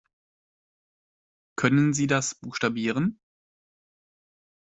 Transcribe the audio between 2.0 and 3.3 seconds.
das buchstabieren?